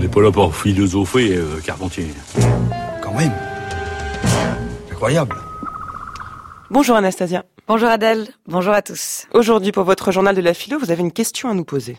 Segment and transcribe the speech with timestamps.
[0.00, 2.06] On n'est pas là pour philosopher, euh, Carpentier.
[3.02, 3.34] Quand même.
[4.90, 5.36] Incroyable.
[6.70, 7.44] Bonjour Anastasia.
[7.68, 9.26] Bonjour Adèle, bonjour à tous.
[9.34, 11.98] Aujourd'hui, pour votre journal de la philo, vous avez une question à nous poser.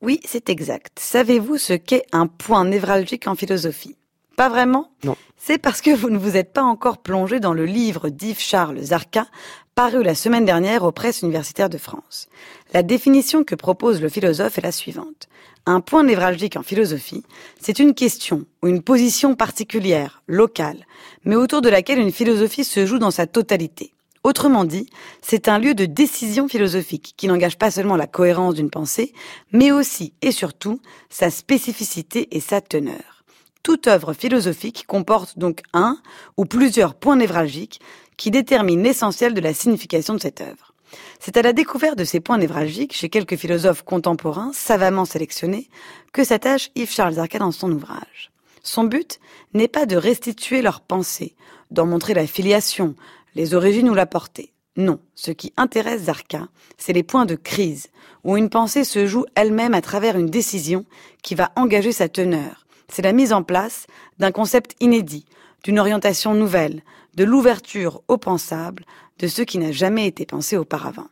[0.00, 1.00] Oui, c'est exact.
[1.00, 3.96] Savez-vous ce qu'est un point névralgique en philosophie?
[4.36, 4.92] Pas vraiment?
[5.02, 5.16] Non.
[5.36, 8.78] C'est parce que vous ne vous êtes pas encore plongé dans le livre d'Yves Charles
[8.78, 9.26] Zarka,
[9.74, 12.28] paru la semaine dernière aux presses universitaires de France.
[12.72, 15.28] La définition que propose le philosophe est la suivante.
[15.66, 17.24] Un point névralgique en philosophie,
[17.58, 20.84] c'est une question ou une position particulière, locale,
[21.24, 23.94] mais autour de laquelle une philosophie se joue dans sa totalité.
[24.24, 24.90] Autrement dit,
[25.22, 29.14] c'est un lieu de décision philosophique qui n'engage pas seulement la cohérence d'une pensée,
[29.52, 33.24] mais aussi et surtout sa spécificité et sa teneur.
[33.62, 35.96] Toute œuvre philosophique comporte donc un
[36.36, 37.80] ou plusieurs points névralgiques
[38.18, 40.73] qui déterminent l'essentiel de la signification de cette œuvre.
[41.20, 45.68] C'est à la découverte de ces points névralgiques chez quelques philosophes contemporains savamment sélectionnés
[46.12, 48.30] que s'attache Yves Charles Zarka dans son ouvrage.
[48.62, 49.20] Son but
[49.52, 51.34] n'est pas de restituer leurs pensées,
[51.70, 52.94] d'en montrer la filiation,
[53.34, 54.52] les origines ou la portée.
[54.76, 57.88] Non, ce qui intéresse Zarka, c'est les points de crise,
[58.24, 60.84] où une pensée se joue elle-même à travers une décision
[61.22, 62.66] qui va engager sa teneur.
[62.88, 63.86] C'est la mise en place
[64.18, 65.26] d'un concept inédit,
[65.62, 66.82] d'une orientation nouvelle,
[67.16, 68.84] de l'ouverture au pensable,
[69.18, 71.08] de ce qui n'a jamais été pensé auparavant.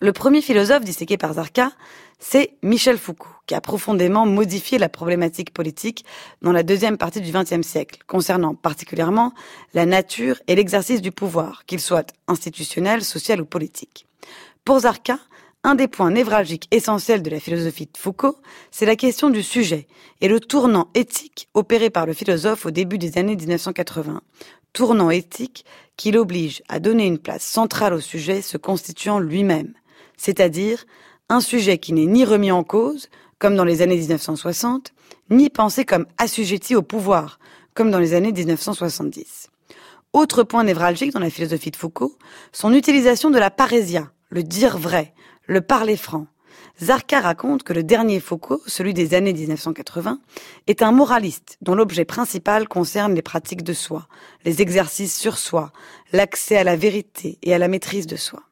[0.00, 1.72] Le premier philosophe disséqué par Zarka,
[2.18, 6.04] c'est Michel Foucault, qui a profondément modifié la problématique politique
[6.42, 9.32] dans la deuxième partie du XXe siècle, concernant particulièrement
[9.74, 14.06] la nature et l'exercice du pouvoir, qu'il soit institutionnel, social ou politique.
[14.64, 15.18] Pour Zarka,
[15.62, 18.36] un des points névralgiques essentiels de la philosophie de Foucault,
[18.70, 19.86] c'est la question du sujet
[20.20, 24.20] et le tournant éthique opéré par le philosophe au début des années 1980,
[24.76, 25.64] tournant éthique
[25.96, 29.72] qui l'oblige à donner une place centrale au sujet se constituant lui-même,
[30.18, 30.84] c'est-à-dire
[31.30, 34.92] un sujet qui n'est ni remis en cause, comme dans les années 1960,
[35.30, 37.38] ni pensé comme assujetti au pouvoir,
[37.72, 39.48] comme dans les années 1970.
[40.12, 42.18] Autre point névralgique dans la philosophie de Foucault,
[42.52, 45.14] son utilisation de la parésia, le dire vrai,
[45.46, 46.26] le parler franc.
[46.82, 50.20] Zarka raconte que le dernier Foucault, celui des années 1980,
[50.66, 54.06] est un moraliste dont l'objet principal concerne les pratiques de soi,
[54.44, 55.72] les exercices sur soi,
[56.12, 58.42] l'accès à la vérité et à la maîtrise de soi.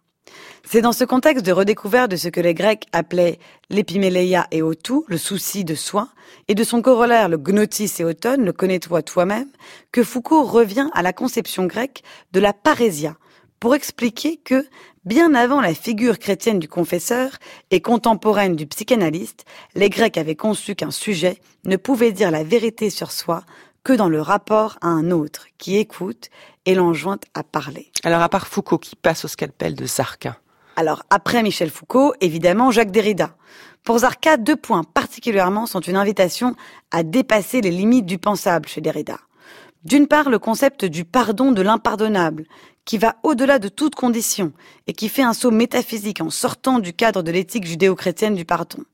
[0.66, 3.38] C'est dans ce contexte de redécouverte de ce que les Grecs appelaient
[3.68, 6.08] l'épiméléia et autou, le souci de soi,
[6.48, 9.50] et de son corollaire le gnotis et auton, le connais-toi toi-même,
[9.92, 13.16] que Foucault revient à la conception grecque de la parésia,
[13.64, 14.66] pour expliquer que,
[15.06, 17.30] bien avant la figure chrétienne du confesseur
[17.70, 22.90] et contemporaine du psychanalyste, les Grecs avaient conçu qu'un sujet ne pouvait dire la vérité
[22.90, 23.42] sur soi
[23.82, 26.28] que dans le rapport à un autre qui écoute
[26.66, 27.90] et l'enjointe à parler.
[28.02, 30.36] Alors à part Foucault qui passe au scalpel de Zarka.
[30.76, 33.34] Alors après Michel Foucault, évidemment Jacques Derrida.
[33.82, 36.54] Pour Zarka, deux points particulièrement sont une invitation
[36.90, 39.20] à dépasser les limites du pensable chez Derrida.
[39.84, 42.46] D'une part, le concept du pardon de l'impardonnable,
[42.86, 44.52] qui va au-delà de toute condition
[44.86, 48.84] et qui fait un saut métaphysique en sortant du cadre de l'éthique judéo-chrétienne du pardon.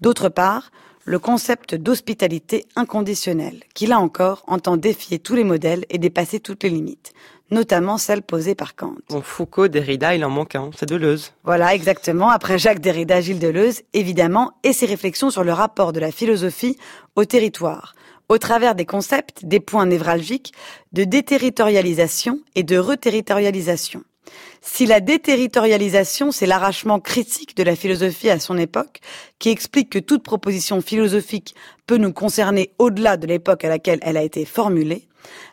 [0.00, 0.70] D'autre part,
[1.04, 6.62] le concept d'hospitalité inconditionnelle, qui là encore entend défier tous les modèles et dépasser toutes
[6.62, 7.14] les limites,
[7.50, 8.96] notamment celles posées par Kant.
[9.08, 11.32] Bon, Foucault, Derrida, il en manque un, c'est Deleuze.
[11.44, 12.28] Voilà, exactement.
[12.28, 16.76] Après Jacques Derrida, Gilles Deleuze, évidemment, et ses réflexions sur le rapport de la philosophie
[17.16, 17.94] au territoire,
[18.28, 20.52] au travers des concepts, des points névralgiques
[20.92, 24.02] de déterritorialisation et de reterritorialisation.
[24.60, 29.00] Si la déterritorialisation, c'est l'arrachement critique de la philosophie à son époque,
[29.38, 31.54] qui explique que toute proposition philosophique
[31.86, 35.08] peut nous concerner au-delà de l'époque à laquelle elle a été formulée,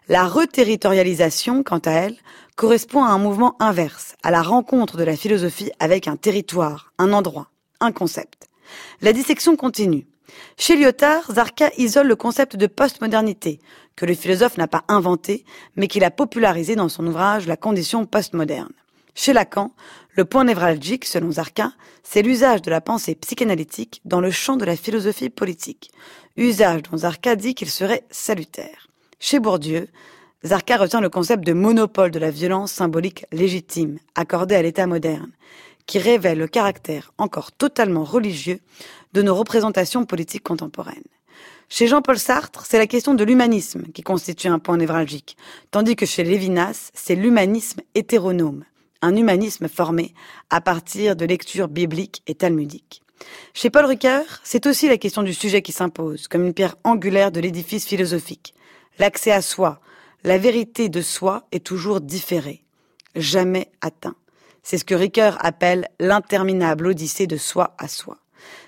[0.08, 2.18] la reterritorialisation, quant à elle,
[2.56, 7.14] correspond à un mouvement inverse, à la rencontre de la philosophie avec un territoire, un
[7.14, 7.50] endroit,
[7.80, 8.48] un concept.
[9.02, 10.08] La dissection continue.
[10.58, 13.60] Chez Lyotard, Zarka isole le concept de postmodernité,
[13.96, 18.06] que le philosophe n'a pas inventé, mais qu'il a popularisé dans son ouvrage La condition
[18.06, 18.74] postmoderne.
[19.14, 19.72] Chez Lacan,
[20.12, 21.72] le point névralgique, selon Zarka,
[22.04, 25.92] c'est l'usage de la pensée psychanalytique dans le champ de la philosophie politique,
[26.36, 28.88] usage dont Zarka dit qu'il serait salutaire.
[29.20, 29.88] Chez Bourdieu,
[30.44, 35.32] Zarka retient le concept de monopole de la violence symbolique légitime, accordée à l'État moderne,
[35.86, 38.60] qui révèle le caractère encore totalement religieux
[39.16, 41.08] de nos représentations politiques contemporaines.
[41.70, 45.38] Chez Jean-Paul Sartre, c'est la question de l'humanisme qui constitue un point névralgique,
[45.72, 48.66] tandis que chez Lévinas, c'est l'humanisme hétéronome,
[49.02, 50.14] un humanisme formé
[50.50, 53.02] à partir de lectures bibliques et talmudiques.
[53.54, 57.32] Chez Paul Ricoeur, c'est aussi la question du sujet qui s'impose, comme une pierre angulaire
[57.32, 58.54] de l'édifice philosophique.
[59.00, 59.80] L'accès à soi,
[60.26, 62.66] la vérité de soi est toujours différée,
[63.16, 64.16] jamais atteint.
[64.62, 68.18] C'est ce que Ricoeur appelle l'interminable odyssée de soi à soi.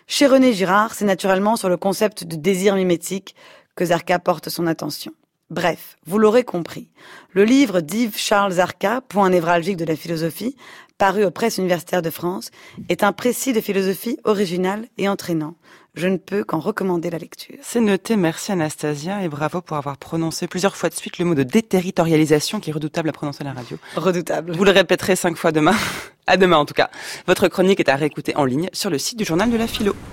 [0.07, 3.35] Chez René Girard, c'est naturellement sur le concept de désir mimétique
[3.75, 5.13] que Zarka porte son attention.
[5.49, 6.89] Bref, vous l'aurez compris,
[7.31, 10.57] le livre d'Yves Charles Zarka, point névralgique de la philosophie,
[10.97, 12.51] paru aux presses universitaires de France,
[12.89, 15.55] est un précis de philosophie original et entraînant.
[15.95, 17.55] Je ne peux qu'en recommander la lecture.
[17.61, 21.33] C'est noté, merci Anastasia, et bravo pour avoir prononcé plusieurs fois de suite le mot
[21.33, 23.77] de déterritorialisation qui est redoutable à prononcer à la radio.
[23.95, 24.51] Redoutable.
[24.51, 25.75] Vous le répéterez cinq fois demain.
[26.29, 26.89] À demain en tout cas.
[27.25, 29.95] Votre chronique est à réécouter en ligne sur le site du journal de la philo.